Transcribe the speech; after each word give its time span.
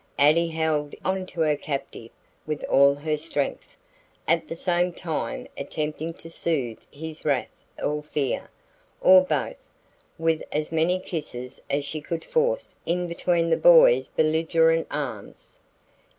Addie 0.17 0.47
held 0.47 0.95
onto 1.05 1.41
her 1.41 1.55
captive 1.55 2.09
with 2.47 2.63
all 2.63 2.95
her 2.95 3.15
strength, 3.17 3.77
at 4.27 4.47
the 4.47 4.55
same 4.55 4.91
time 4.93 5.47
attempting 5.59 6.15
to 6.15 6.27
soothe 6.27 6.79
his 6.89 7.23
wrath 7.23 7.51
or 7.83 8.01
fear, 8.01 8.49
or 8.99 9.21
both, 9.23 9.57
with 10.17 10.41
as 10.51 10.71
many 10.71 10.97
kisses 10.99 11.61
as 11.69 11.85
she 11.85 12.01
could 12.01 12.23
force 12.25 12.75
in 12.83 13.07
between 13.07 13.51
the 13.51 13.57
boy's 13.57 14.07
belligerent 14.07 14.87
arms. 14.89 15.59